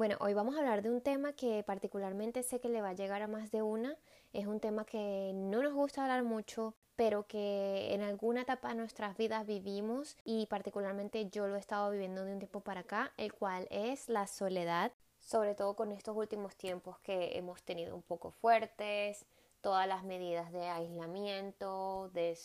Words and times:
Bueno, 0.00 0.16
hoy 0.20 0.32
vamos 0.32 0.56
a 0.56 0.60
hablar 0.60 0.80
de 0.80 0.88
un 0.88 1.02
tema 1.02 1.34
que 1.34 1.62
particularmente 1.62 2.42
sé 2.42 2.58
que 2.58 2.70
le 2.70 2.80
va 2.80 2.88
a 2.88 2.94
llegar 2.94 3.20
a 3.20 3.26
más 3.26 3.50
de 3.50 3.60
una. 3.60 3.98
Es 4.32 4.46
un 4.46 4.58
tema 4.58 4.86
que 4.86 5.32
no 5.34 5.62
nos 5.62 5.74
gusta 5.74 6.00
hablar 6.00 6.22
mucho, 6.22 6.74
pero 6.96 7.26
que 7.26 7.92
en 7.92 8.00
alguna 8.00 8.40
etapa 8.40 8.70
de 8.70 8.76
nuestras 8.76 9.18
vidas 9.18 9.46
vivimos 9.46 10.16
y 10.24 10.46
particularmente 10.46 11.28
yo 11.28 11.48
lo 11.48 11.56
he 11.56 11.58
estado 11.58 11.90
viviendo 11.90 12.24
de 12.24 12.32
un 12.32 12.38
tiempo 12.38 12.60
para 12.60 12.80
acá, 12.80 13.12
el 13.18 13.34
cual 13.34 13.68
es 13.70 14.08
la 14.08 14.26
soledad, 14.26 14.90
sobre 15.18 15.54
todo 15.54 15.76
con 15.76 15.92
estos 15.92 16.16
últimos 16.16 16.56
tiempos 16.56 16.98
que 17.00 17.36
hemos 17.36 17.62
tenido 17.62 17.94
un 17.94 18.02
poco 18.02 18.30
fuertes, 18.30 19.26
todas 19.60 19.86
las 19.86 20.02
medidas 20.02 20.50
de 20.50 20.66
aislamiento, 20.66 22.08
de 22.14 22.38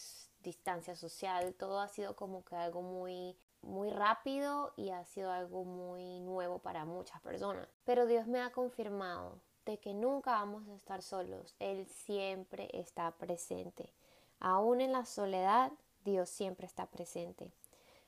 distancia 0.44 0.94
social, 0.98 1.56
todo 1.56 1.80
ha 1.80 1.88
sido 1.88 2.18
como 2.18 2.44
que 2.44 2.58
algo 2.58 2.82
muy 2.82 3.38
muy 3.66 3.90
rápido 3.90 4.74
y 4.78 4.92
ha 4.92 5.04
sido 5.06 5.32
algo 5.32 5.64
muy 5.64 6.20
nuevo 6.22 6.60
para 6.60 6.86
muchas 6.86 7.20
personas. 7.22 7.68
Pero 7.84 8.06
Dios 8.06 8.28
me 8.28 8.40
ha 8.40 8.52
confirmado 8.52 9.40
de 9.66 9.80
que 9.80 9.94
nunca 9.94 10.34
vamos 10.34 10.68
a 10.68 10.76
estar 10.76 11.02
solos. 11.02 11.56
Él 11.60 11.86
siempre 11.88 12.70
está 12.74 13.12
presente. 13.12 13.92
Aún 14.40 14.82
en 14.82 14.92
la 14.92 15.06
soledad, 15.06 15.72
Dios 16.04 16.30
siempre 16.30 16.68
está 16.68 16.86
presente. 16.86 17.52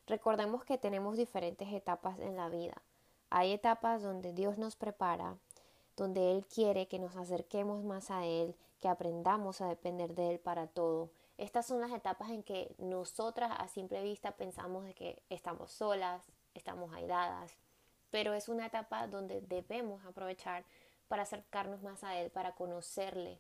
Recordemos 0.06 0.64
que 0.64 0.78
tenemos 0.78 1.18
diferentes 1.18 1.74
etapas 1.74 2.20
en 2.20 2.38
la 2.38 2.48
vida. 2.50 2.82
Hay 3.30 3.52
etapas 3.52 4.04
donde 4.04 4.34
Dios 4.34 4.58
nos 4.58 4.76
prepara, 4.76 5.38
donde 5.98 6.32
Él 6.32 6.46
quiere 6.46 6.88
que 6.88 7.00
nos 7.00 7.16
acerquemos 7.16 7.84
más 7.84 8.12
a 8.12 8.26
Él, 8.26 8.56
que 8.80 8.88
aprendamos 8.88 9.60
a 9.62 9.68
depender 9.68 10.14
de 10.14 10.30
Él 10.30 10.40
para 10.40 10.68
todo. 10.68 11.10
Estas 11.38 11.68
son 11.68 11.80
las 11.80 11.92
etapas 11.92 12.32
en 12.32 12.42
que 12.42 12.76
nosotras 12.80 13.52
a 13.58 13.68
simple 13.68 14.02
vista 14.02 14.32
pensamos 14.38 14.86
de 14.86 14.96
que 14.96 15.22
estamos 15.30 15.72
solas, 15.72 16.24
estamos 16.56 16.92
aisladas, 16.94 17.56
pero 18.10 18.34
es 18.34 18.50
una 18.50 18.66
etapa 18.66 19.06
donde 19.08 19.42
debemos 19.42 20.04
aprovechar 20.06 20.66
para 21.08 21.24
acercarnos 21.24 21.84
más 21.84 22.04
a 22.04 22.18
Él, 22.18 22.32
para 22.32 22.56
conocerle. 22.56 23.40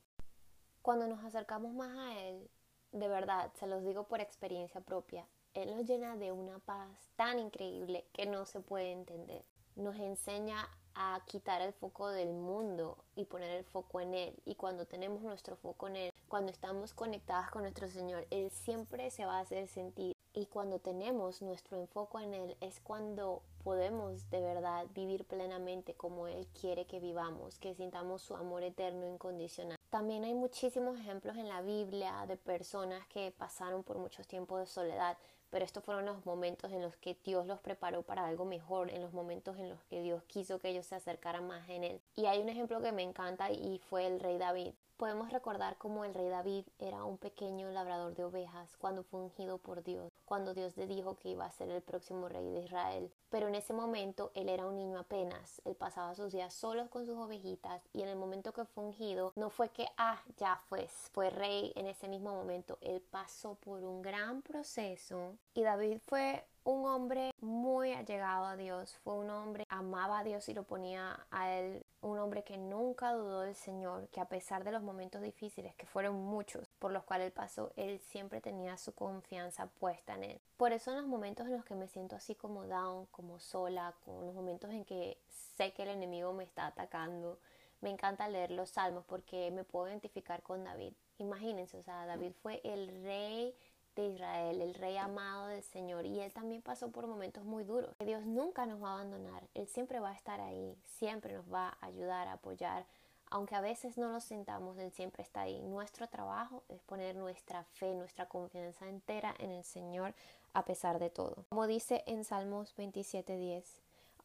Cuando 0.83 1.07
nos 1.07 1.23
acercamos 1.23 1.73
más 1.73 1.97
a 1.97 2.19
Él, 2.19 2.49
de 2.91 3.07
verdad, 3.07 3.51
se 3.55 3.67
los 3.67 3.83
digo 3.83 4.07
por 4.07 4.21
experiencia 4.21 4.81
propia, 4.81 5.27
Él 5.55 5.75
nos 5.75 5.85
llena 5.85 6.15
de 6.15 6.31
una 6.31 6.59
paz 6.59 7.09
tan 7.15 7.39
increíble 7.39 8.05
que 8.13 8.27
no 8.27 8.45
se 8.45 8.59
puede 8.59 8.91
entender. 8.91 9.43
Nos 9.75 9.95
enseña 9.95 10.69
a 10.97 11.21
quitar 11.25 11.61
el 11.61 11.73
foco 11.73 12.09
del 12.09 12.33
mundo 12.33 12.97
y 13.15 13.25
poner 13.25 13.51
el 13.51 13.63
foco 13.65 14.01
en 14.01 14.15
Él. 14.15 14.35
Y 14.45 14.55
cuando 14.55 14.85
tenemos 14.85 15.21
nuestro 15.21 15.55
foco 15.55 15.87
en 15.87 15.95
Él, 15.95 16.13
cuando 16.27 16.51
estamos 16.51 16.93
conectadas 16.93 17.51
con 17.51 17.61
nuestro 17.61 17.87
Señor, 17.87 18.25
Él 18.31 18.49
siempre 18.49 19.11
se 19.11 19.25
va 19.25 19.37
a 19.37 19.41
hacer 19.41 19.67
sentir. 19.67 20.16
Y 20.37 20.45
cuando 20.45 20.77
tenemos 20.77 21.41
nuestro 21.41 21.77
enfoque 21.77 22.19
en 22.19 22.35
Él 22.35 22.57
es 22.61 22.79
cuando 22.79 23.41
podemos 23.63 24.29
de 24.29 24.39
verdad 24.39 24.85
vivir 24.93 25.25
plenamente 25.25 25.95
como 25.95 26.27
Él 26.27 26.45
quiere 26.61 26.85
que 26.85 26.99
vivamos, 26.99 27.57
que 27.57 27.73
sintamos 27.73 28.21
su 28.21 28.35
amor 28.35 28.61
eterno 28.61 29.07
incondicional. 29.07 29.79
También 29.89 30.23
hay 30.25 30.35
muchísimos 30.35 30.99
ejemplos 30.99 31.37
en 31.37 31.49
la 31.49 31.63
Biblia 31.63 32.23
de 32.27 32.37
personas 32.37 33.07
que 33.07 33.33
pasaron 33.35 33.81
por 33.81 33.97
muchos 33.97 34.27
tiempos 34.27 34.59
de 34.59 34.67
soledad, 34.67 35.17
pero 35.49 35.65
estos 35.65 35.83
fueron 35.83 36.05
los 36.05 36.23
momentos 36.23 36.71
en 36.71 36.83
los 36.83 36.95
que 36.97 37.17
Dios 37.23 37.47
los 37.47 37.59
preparó 37.59 38.03
para 38.03 38.27
algo 38.27 38.45
mejor, 38.45 38.91
en 38.91 39.01
los 39.01 39.13
momentos 39.13 39.57
en 39.57 39.69
los 39.69 39.83
que 39.85 40.03
Dios 40.03 40.21
quiso 40.25 40.59
que 40.59 40.69
ellos 40.69 40.85
se 40.85 40.93
acercaran 40.93 41.47
más 41.47 41.67
en 41.67 41.83
Él. 41.83 42.01
Y 42.19 42.25
hay 42.25 42.41
un 42.41 42.49
ejemplo 42.49 42.81
que 42.81 42.91
me 42.91 43.03
encanta 43.03 43.51
y 43.51 43.77
fue 43.77 44.07
el 44.07 44.19
rey 44.19 44.39
David. 44.39 44.73
Podemos 44.97 45.31
recordar 45.31 45.77
cómo 45.77 46.03
el 46.03 46.15
rey 46.15 46.27
David 46.29 46.65
era 46.79 47.03
un 47.03 47.19
pequeño 47.19 47.69
labrador 47.69 48.15
de 48.15 48.23
ovejas 48.23 48.75
cuando 48.77 49.03
fue 49.03 49.19
ungido 49.19 49.59
por 49.59 49.83
Dios, 49.83 50.11
cuando 50.25 50.55
Dios 50.55 50.75
le 50.77 50.87
dijo 50.87 51.19
que 51.19 51.29
iba 51.29 51.45
a 51.45 51.51
ser 51.51 51.69
el 51.69 51.83
próximo 51.83 52.27
rey 52.27 52.49
de 52.49 52.61
Israel. 52.61 53.11
Pero 53.29 53.47
en 53.47 53.53
ese 53.53 53.73
momento 53.73 54.31
él 54.33 54.49
era 54.49 54.65
un 54.65 54.77
niño 54.77 54.97
apenas, 54.97 55.61
él 55.65 55.75
pasaba 55.75 56.15
sus 56.15 56.31
días 56.31 56.55
solos 56.55 56.89
con 56.89 57.05
sus 57.05 57.19
ovejitas 57.19 57.83
y 57.93 58.01
en 58.01 58.07
el 58.07 58.15
momento 58.15 58.51
que 58.51 58.65
fue 58.65 58.85
ungido 58.85 59.31
no 59.35 59.51
fue 59.51 59.69
que, 59.69 59.85
ah, 59.97 60.19
ya 60.37 60.59
fue, 60.67 60.87
fue 61.11 61.29
rey 61.29 61.71
en 61.75 61.85
ese 61.85 62.07
mismo 62.07 62.33
momento, 62.33 62.79
él 62.81 62.99
pasó 63.11 63.53
por 63.53 63.83
un 63.83 64.01
gran 64.01 64.41
proceso 64.41 65.35
y 65.53 65.61
David 65.61 65.99
fue 66.07 66.43
un 66.67 66.85
hombre 66.85 67.31
muy 67.39 67.93
allegado 67.93 68.45
a 68.45 68.57
Dios, 68.57 68.97
fue 69.03 69.13
un 69.13 69.29
hombre 69.29 69.63
amaba 69.69 70.19
a 70.19 70.23
Dios 70.23 70.49
y 70.49 70.53
lo 70.53 70.63
ponía 70.63 71.25
a 71.31 71.53
él, 71.53 71.85
un 72.01 72.19
hombre 72.19 72.43
que 72.43 72.57
nunca 72.57 73.13
dudó 73.13 73.41
del 73.41 73.55
Señor, 73.55 74.07
que 74.09 74.21
a 74.21 74.29
pesar 74.29 74.63
de 74.63 74.71
los 74.71 74.83
momentos 74.83 75.21
difíciles, 75.21 75.75
que 75.75 75.85
fueron 75.85 76.15
muchos 76.15 76.67
por 76.79 76.91
los 76.91 77.03
cuales 77.03 77.27
él 77.27 77.33
pasó, 77.33 77.71
él 77.75 77.99
siempre 77.99 78.41
tenía 78.41 78.77
su 78.77 78.93
confianza 78.93 79.67
puesta 79.67 80.15
en 80.15 80.23
él. 80.23 80.41
Por 80.57 80.71
eso 80.71 80.91
en 80.91 80.97
los 80.97 81.07
momentos 81.07 81.47
en 81.47 81.53
los 81.53 81.65
que 81.65 81.75
me 81.75 81.87
siento 81.87 82.15
así 82.15 82.35
como 82.35 82.65
down, 82.65 83.07
como 83.07 83.39
sola, 83.39 83.93
con 84.05 84.25
los 84.25 84.35
momentos 84.35 84.71
en 84.71 84.85
que 84.85 85.17
sé 85.57 85.73
que 85.73 85.83
el 85.83 85.89
enemigo 85.89 86.33
me 86.33 86.43
está 86.43 86.67
atacando, 86.67 87.39
me 87.81 87.89
encanta 87.89 88.29
leer 88.29 88.51
los 88.51 88.71
salmos 88.71 89.05
porque 89.05 89.51
me 89.51 89.63
puedo 89.63 89.87
identificar 89.87 90.41
con 90.43 90.63
David. 90.63 90.93
Imagínense, 91.19 91.77
o 91.77 91.83
sea, 91.83 92.05
David 92.05 92.31
fue 92.41 92.61
el 92.63 93.03
rey 93.03 93.55
de 94.01 94.09
Israel, 94.09 94.61
el 94.61 94.73
rey 94.75 94.97
amado 94.97 95.47
del 95.47 95.63
Señor, 95.63 96.05
y 96.05 96.19
él 96.19 96.31
también 96.31 96.61
pasó 96.61 96.91
por 96.91 97.07
momentos 97.07 97.43
muy 97.43 97.63
duros. 97.63 97.95
Dios 97.99 98.25
nunca 98.25 98.65
nos 98.65 98.81
va 98.81 98.89
a 98.89 98.93
abandonar, 98.93 99.43
Él 99.53 99.67
siempre 99.67 99.99
va 99.99 100.11
a 100.11 100.15
estar 100.15 100.39
ahí, 100.39 100.77
siempre 100.99 101.33
nos 101.33 101.51
va 101.51 101.77
a 101.81 101.85
ayudar, 101.87 102.27
a 102.27 102.33
apoyar, 102.33 102.85
aunque 103.29 103.55
a 103.55 103.61
veces 103.61 103.97
no 103.97 104.09
lo 104.09 104.19
sintamos, 104.21 104.77
Él 104.77 104.91
siempre 104.91 105.23
está 105.23 105.41
ahí. 105.41 105.61
Nuestro 105.61 106.07
trabajo 106.07 106.63
es 106.69 106.81
poner 106.83 107.15
nuestra 107.15 107.63
fe, 107.63 107.93
nuestra 107.93 108.27
confianza 108.27 108.87
entera 108.87 109.35
en 109.39 109.51
el 109.51 109.63
Señor 109.63 110.13
a 110.53 110.63
pesar 110.63 110.99
de 110.99 111.09
todo. 111.09 111.45
Como 111.49 111.67
dice 111.67 112.03
en 112.07 112.23
Salmos 112.23 112.75
27:10, 112.77 113.63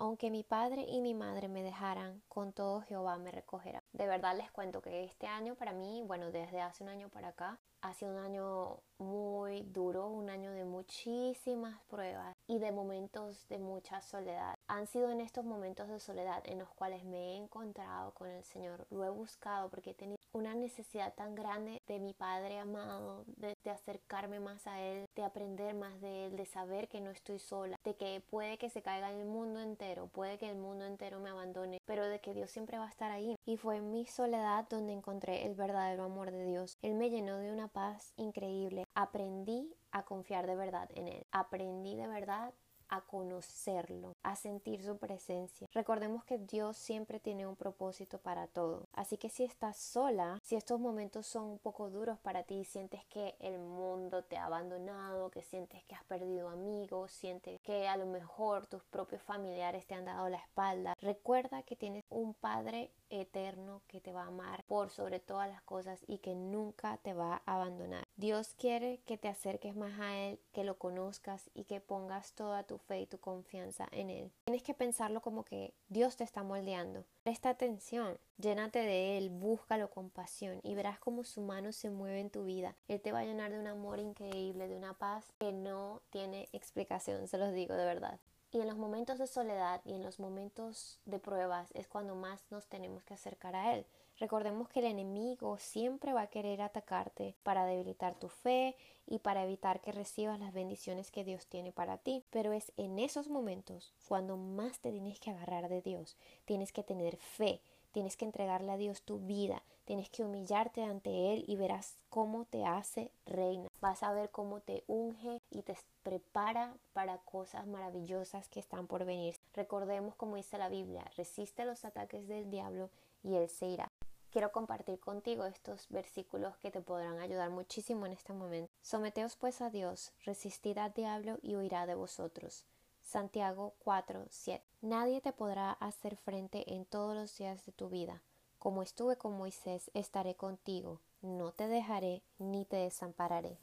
aunque 0.02 0.30
mi 0.30 0.42
padre 0.42 0.84
y 0.88 1.00
mi 1.00 1.14
madre 1.14 1.46
me 1.46 1.62
dejaran, 1.62 2.24
con 2.28 2.52
todo 2.52 2.80
Jehová 2.80 3.18
me 3.18 3.30
recogerá. 3.30 3.84
De 3.92 4.08
verdad 4.08 4.36
les 4.36 4.50
cuento 4.50 4.82
que 4.82 5.04
este 5.04 5.28
año 5.28 5.54
para 5.54 5.72
mí, 5.72 6.02
bueno, 6.04 6.32
desde 6.32 6.60
hace 6.60 6.82
un 6.82 6.88
año 6.88 7.08
para 7.08 7.28
acá, 7.28 7.60
ha 7.82 7.94
sido 7.94 8.10
un 8.10 8.18
año 8.18 8.80
muy 8.98 9.62
duro, 9.62 10.08
un 10.08 10.28
año 10.28 10.50
de 10.50 10.64
muchísimas 10.64 11.80
pruebas 11.84 12.34
y 12.46 12.58
de 12.58 12.72
momentos 12.72 13.46
de 13.48 13.58
mucha 13.58 14.00
soledad. 14.00 14.56
Han 14.68 14.86
sido 14.86 15.10
en 15.10 15.20
estos 15.20 15.44
momentos 15.44 15.88
de 15.88 16.00
soledad 16.00 16.42
en 16.46 16.58
los 16.58 16.70
cuales 16.70 17.04
me 17.04 17.32
he 17.32 17.36
encontrado 17.36 18.12
con 18.14 18.28
el 18.28 18.44
Señor. 18.44 18.86
Lo 18.90 19.04
he 19.04 19.10
buscado 19.10 19.68
porque 19.68 19.90
he 19.90 19.94
tenido 19.94 20.18
una 20.32 20.54
necesidad 20.54 21.14
tan 21.14 21.34
grande 21.34 21.82
de 21.86 21.98
mi 21.98 22.14
Padre 22.14 22.58
amado, 22.58 23.24
de, 23.26 23.56
acercarme 23.70 24.40
más 24.40 24.66
a 24.66 24.80
Él, 24.80 25.06
de 25.14 25.24
aprender 25.24 25.74
más 25.74 26.00
de 26.00 26.26
Él, 26.26 26.36
de 26.36 26.46
saber 26.46 26.88
que 26.88 27.00
no 27.00 27.10
estoy 27.10 27.38
sola, 27.38 27.78
de 27.84 27.94
que 27.96 28.22
puede 28.30 28.58
que 28.58 28.70
se 28.70 28.82
caiga 28.82 29.12
el 29.12 29.26
mundo 29.26 29.60
entero, 29.60 30.08
puede 30.08 30.38
que 30.38 30.48
el 30.50 30.56
mundo 30.56 30.86
entero 30.86 31.20
me 31.20 31.30
abandone, 31.30 31.80
pero 31.84 32.06
de 32.06 32.20
que 32.20 32.34
Dios 32.34 32.50
siempre 32.50 32.78
va 32.78 32.86
a 32.86 32.90
estar 32.90 33.10
ahí. 33.10 33.36
Y 33.44 33.56
fue 33.56 33.76
en 33.76 33.90
mi 33.90 34.06
soledad 34.06 34.66
donde 34.68 34.92
encontré 34.92 35.46
el 35.46 35.54
verdadero 35.54 36.04
amor 36.04 36.30
de 36.30 36.44
Dios. 36.44 36.78
Él 36.82 36.94
me 36.94 37.10
llenó 37.10 37.38
de 37.38 37.52
una 37.52 37.68
paz 37.68 38.12
increíble. 38.16 38.84
Aprendí 38.94 39.74
a 39.92 40.04
confiar 40.04 40.46
de 40.46 40.56
verdad 40.56 40.90
en 40.94 41.08
Él. 41.08 41.26
Aprendí 41.30 41.94
de 41.94 42.08
verdad 42.08 42.52
a 42.92 43.00
conocerlo, 43.00 44.14
a 44.22 44.36
sentir 44.36 44.84
su 44.84 44.98
presencia. 44.98 45.66
Recordemos 45.72 46.24
que 46.24 46.36
Dios 46.36 46.76
siempre 46.76 47.20
tiene 47.20 47.46
un 47.46 47.56
propósito 47.56 48.18
para 48.18 48.48
todo. 48.48 48.86
Así 48.92 49.16
que 49.16 49.30
si 49.30 49.44
estás 49.44 49.78
sola, 49.78 50.38
si 50.42 50.56
estos 50.56 50.78
momentos 50.78 51.26
son 51.26 51.44
un 51.44 51.58
poco 51.58 51.88
duros 51.88 52.18
para 52.18 52.42
ti, 52.42 52.64
sientes 52.64 53.02
que 53.06 53.34
el 53.40 53.58
mundo 53.58 54.24
te 54.24 54.36
ha 54.36 54.44
abandonado, 54.44 55.30
que 55.30 55.42
sientes 55.42 55.82
que 55.84 55.94
has 55.94 56.04
perdido 56.04 56.50
amigos, 56.50 57.12
sientes 57.12 57.58
que 57.62 57.88
a 57.88 57.96
lo 57.96 58.04
mejor 58.04 58.66
tus 58.66 58.84
propios 58.84 59.22
familiares 59.22 59.86
te 59.86 59.94
han 59.94 60.04
dado 60.04 60.28
la 60.28 60.36
espalda, 60.36 60.94
recuerda 61.00 61.62
que 61.62 61.76
tienes 61.76 62.04
un 62.10 62.34
Padre 62.34 62.90
eterno 63.12 63.82
que 63.86 64.00
te 64.00 64.12
va 64.12 64.24
a 64.24 64.28
amar 64.28 64.64
por 64.64 64.90
sobre 64.90 65.20
todas 65.20 65.48
las 65.48 65.62
cosas 65.62 66.02
y 66.06 66.18
que 66.18 66.34
nunca 66.34 66.96
te 66.98 67.14
va 67.14 67.42
a 67.44 67.54
abandonar. 67.54 68.06
Dios 68.16 68.54
quiere 68.54 69.00
que 69.06 69.18
te 69.18 69.28
acerques 69.28 69.76
más 69.76 69.98
a 70.00 70.16
Él, 70.16 70.38
que 70.52 70.64
lo 70.64 70.78
conozcas 70.78 71.50
y 71.54 71.64
que 71.64 71.80
pongas 71.80 72.32
toda 72.32 72.64
tu 72.64 72.78
fe 72.78 73.00
y 73.00 73.06
tu 73.06 73.18
confianza 73.18 73.88
en 73.92 74.10
Él. 74.10 74.32
Tienes 74.44 74.62
que 74.62 74.74
pensarlo 74.74 75.20
como 75.20 75.44
que 75.44 75.74
Dios 75.88 76.16
te 76.16 76.24
está 76.24 76.42
moldeando. 76.42 77.04
Presta 77.22 77.50
atención, 77.50 78.18
llénate 78.38 78.80
de 78.80 79.18
Él, 79.18 79.30
búscalo 79.30 79.90
con 79.90 80.10
pasión 80.10 80.60
y 80.62 80.74
verás 80.74 80.98
cómo 80.98 81.24
su 81.24 81.40
mano 81.42 81.72
se 81.72 81.90
mueve 81.90 82.20
en 82.20 82.30
tu 82.30 82.44
vida. 82.44 82.74
Él 82.88 83.00
te 83.00 83.12
va 83.12 83.20
a 83.20 83.24
llenar 83.24 83.52
de 83.52 83.60
un 83.60 83.66
amor 83.66 84.00
increíble, 84.00 84.68
de 84.68 84.76
una 84.76 84.94
paz 84.94 85.32
que 85.38 85.52
no 85.52 86.00
tiene 86.10 86.48
explicación, 86.52 87.28
se 87.28 87.38
los 87.38 87.52
digo 87.52 87.74
de 87.74 87.84
verdad. 87.84 88.18
Y 88.54 88.60
en 88.60 88.66
los 88.66 88.76
momentos 88.76 89.18
de 89.18 89.26
soledad 89.26 89.80
y 89.86 89.94
en 89.94 90.02
los 90.02 90.20
momentos 90.20 91.00
de 91.06 91.18
pruebas 91.18 91.70
es 91.72 91.88
cuando 91.88 92.14
más 92.14 92.44
nos 92.50 92.66
tenemos 92.66 93.02
que 93.02 93.14
acercar 93.14 93.56
a 93.56 93.74
Él. 93.74 93.86
Recordemos 94.18 94.68
que 94.68 94.80
el 94.80 94.84
enemigo 94.84 95.56
siempre 95.56 96.12
va 96.12 96.22
a 96.22 96.26
querer 96.26 96.60
atacarte 96.60 97.34
para 97.42 97.64
debilitar 97.64 98.14
tu 98.14 98.28
fe 98.28 98.76
y 99.06 99.20
para 99.20 99.42
evitar 99.44 99.80
que 99.80 99.90
recibas 99.90 100.38
las 100.38 100.52
bendiciones 100.52 101.10
que 101.10 101.24
Dios 101.24 101.46
tiene 101.46 101.72
para 101.72 101.96
ti. 101.96 102.24
Pero 102.28 102.52
es 102.52 102.72
en 102.76 102.98
esos 102.98 103.28
momentos 103.28 103.94
cuando 104.06 104.36
más 104.36 104.80
te 104.80 104.92
tienes 104.92 105.18
que 105.18 105.30
agarrar 105.30 105.70
de 105.70 105.80
Dios. 105.80 106.18
Tienes 106.44 106.72
que 106.72 106.82
tener 106.82 107.16
fe, 107.16 107.62
tienes 107.90 108.18
que 108.18 108.26
entregarle 108.26 108.72
a 108.72 108.76
Dios 108.76 109.00
tu 109.00 109.18
vida, 109.18 109.62
tienes 109.86 110.10
que 110.10 110.24
humillarte 110.24 110.82
ante 110.82 111.32
Él 111.32 111.44
y 111.48 111.56
verás 111.56 111.96
cómo 112.10 112.44
te 112.44 112.66
hace 112.66 113.10
reina. 113.24 113.71
Vas 113.82 114.04
a 114.04 114.12
ver 114.12 114.30
cómo 114.30 114.60
te 114.60 114.84
unge 114.86 115.42
y 115.50 115.62
te 115.62 115.76
prepara 116.04 116.72
para 116.92 117.18
cosas 117.18 117.66
maravillosas 117.66 118.48
que 118.48 118.60
están 118.60 118.86
por 118.86 119.04
venir. 119.04 119.34
Recordemos 119.54 120.14
como 120.14 120.36
dice 120.36 120.56
la 120.56 120.68
Biblia, 120.68 121.04
resiste 121.16 121.64
los 121.64 121.84
ataques 121.84 122.28
del 122.28 122.48
diablo 122.48 122.90
y 123.24 123.34
él 123.34 123.48
se 123.48 123.66
irá. 123.66 123.88
Quiero 124.30 124.52
compartir 124.52 125.00
contigo 125.00 125.44
estos 125.44 125.88
versículos 125.90 126.56
que 126.58 126.70
te 126.70 126.80
podrán 126.80 127.18
ayudar 127.18 127.50
muchísimo 127.50 128.06
en 128.06 128.12
este 128.12 128.32
momento. 128.32 128.72
Someteos 128.80 129.36
pues 129.36 129.60
a 129.60 129.68
Dios, 129.68 130.12
resistid 130.24 130.78
al 130.78 130.92
diablo 130.92 131.38
y 131.42 131.56
huirá 131.56 131.84
de 131.84 131.96
vosotros. 131.96 132.64
Santiago 133.02 133.74
4, 133.80 134.26
7. 134.30 134.64
Nadie 134.80 135.20
te 135.20 135.32
podrá 135.32 135.72
hacer 135.72 136.16
frente 136.16 136.72
en 136.72 136.86
todos 136.86 137.16
los 137.16 137.36
días 137.36 137.66
de 137.66 137.72
tu 137.72 137.88
vida. 137.88 138.22
Como 138.60 138.82
estuve 138.84 139.16
con 139.16 139.36
Moisés, 139.36 139.90
estaré 139.92 140.36
contigo. 140.36 141.00
No 141.20 141.50
te 141.50 141.66
dejaré 141.66 142.22
ni 142.38 142.64
te 142.64 142.76
desampararé. 142.76 143.58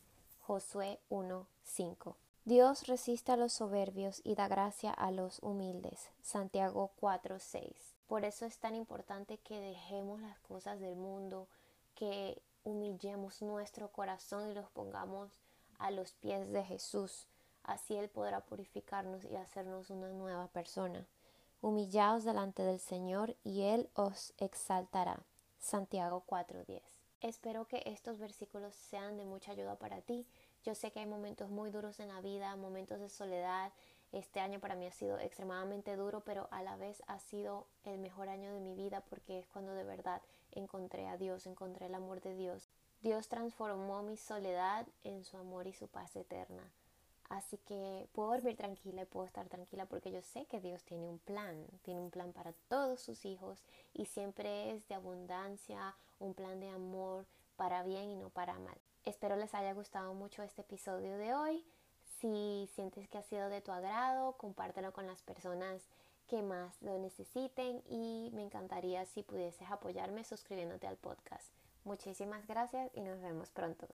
Josué 0.49 0.99
1, 1.09 1.45
5. 1.61 2.15
Dios 2.43 2.87
resiste 2.87 3.31
a 3.31 3.37
los 3.37 3.53
soberbios 3.53 4.19
y 4.23 4.33
da 4.33 4.47
gracia 4.47 4.89
a 4.89 5.11
los 5.11 5.37
humildes. 5.43 6.09
Santiago 6.23 6.89
4, 6.99 7.37
6. 7.37 7.71
Por 8.07 8.25
eso 8.25 8.47
es 8.47 8.57
tan 8.57 8.73
importante 8.73 9.37
que 9.37 9.59
dejemos 9.59 10.19
las 10.23 10.39
cosas 10.39 10.79
del 10.79 10.95
mundo, 10.95 11.47
que 11.93 12.41
humillemos 12.63 13.43
nuestro 13.43 13.91
corazón 13.91 14.49
y 14.49 14.55
los 14.55 14.67
pongamos 14.71 15.29
a 15.77 15.91
los 15.91 16.13
pies 16.13 16.51
de 16.51 16.63
Jesús. 16.63 17.27
Así 17.61 17.95
Él 17.95 18.09
podrá 18.09 18.41
purificarnos 18.41 19.25
y 19.25 19.35
hacernos 19.35 19.91
una 19.91 20.09
nueva 20.09 20.47
persona. 20.47 21.05
Humillaos 21.61 22.23
delante 22.23 22.63
del 22.63 22.79
Señor 22.79 23.35
y 23.43 23.61
Él 23.65 23.87
os 23.93 24.33
exaltará. 24.39 25.19
Santiago 25.59 26.23
4:10. 26.25 26.81
Espero 27.21 27.67
que 27.67 27.83
estos 27.85 28.17
versículos 28.17 28.73
sean 28.73 29.17
de 29.17 29.25
mucha 29.25 29.51
ayuda 29.51 29.77
para 29.77 30.01
ti. 30.01 30.25
Yo 30.63 30.73
sé 30.73 30.91
que 30.91 30.99
hay 30.99 31.05
momentos 31.05 31.49
muy 31.49 31.69
duros 31.69 31.99
en 31.99 32.07
la 32.07 32.21
vida, 32.21 32.55
momentos 32.55 32.99
de 32.99 33.09
soledad, 33.09 33.71
este 34.11 34.39
año 34.39 34.59
para 34.59 34.75
mí 34.75 34.87
ha 34.87 34.91
sido 34.91 35.19
extremadamente 35.19 35.95
duro, 35.95 36.21
pero 36.21 36.47
a 36.51 36.63
la 36.63 36.75
vez 36.77 37.03
ha 37.05 37.19
sido 37.19 37.67
el 37.83 37.99
mejor 37.99 38.27
año 38.27 38.51
de 38.51 38.59
mi 38.59 38.73
vida 38.73 39.01
porque 39.01 39.37
es 39.37 39.47
cuando 39.47 39.73
de 39.73 39.83
verdad 39.83 40.21
encontré 40.51 41.07
a 41.07 41.17
Dios, 41.17 41.45
encontré 41.45 41.85
el 41.85 41.93
amor 41.93 42.19
de 42.21 42.33
Dios. 42.33 42.69
Dios 43.01 43.27
transformó 43.27 44.01
mi 44.01 44.17
soledad 44.17 44.87
en 45.03 45.23
su 45.23 45.37
amor 45.37 45.67
y 45.67 45.73
su 45.73 45.87
paz 45.87 46.15
eterna. 46.15 46.63
Así 47.29 47.57
que 47.59 48.07
puedo 48.11 48.31
dormir 48.31 48.57
tranquila 48.57 49.03
y 49.03 49.05
puedo 49.05 49.27
estar 49.27 49.47
tranquila 49.47 49.85
porque 49.85 50.11
yo 50.11 50.21
sé 50.21 50.45
que 50.47 50.59
Dios 50.59 50.83
tiene 50.83 51.07
un 51.07 51.19
plan, 51.19 51.63
tiene 51.83 52.01
un 52.01 52.09
plan 52.09 52.33
para 52.33 52.53
todos 52.67 52.99
sus 52.99 53.23
hijos 53.23 53.63
y 53.93 54.05
siempre 54.05 54.71
es 54.71 54.87
de 54.87 54.95
abundancia, 54.95 55.95
un 56.19 56.33
plan 56.33 56.59
de 56.59 56.69
amor 56.69 57.27
para 57.55 57.83
bien 57.83 58.09
y 58.09 58.15
no 58.15 58.29
para 58.29 58.57
mal. 58.57 58.77
Espero 59.05 59.35
les 59.35 59.53
haya 59.53 59.73
gustado 59.73 60.13
mucho 60.13 60.41
este 60.41 60.61
episodio 60.61 61.17
de 61.17 61.33
hoy. 61.35 61.65
Si 62.19 62.67
sientes 62.73 63.07
que 63.07 63.19
ha 63.19 63.23
sido 63.23 63.49
de 63.49 63.61
tu 63.61 63.71
agrado, 63.71 64.33
compártelo 64.33 64.91
con 64.91 65.05
las 65.07 65.21
personas 65.21 65.87
que 66.27 66.41
más 66.41 66.81
lo 66.81 66.97
necesiten 66.97 67.81
y 67.87 68.31
me 68.33 68.43
encantaría 68.43 69.05
si 69.05 69.23
pudieses 69.23 69.69
apoyarme 69.69 70.23
suscribiéndote 70.23 70.87
al 70.87 70.97
podcast. 70.97 71.53
Muchísimas 71.83 72.45
gracias 72.47 72.91
y 72.93 73.01
nos 73.01 73.21
vemos 73.21 73.51
pronto. 73.51 73.87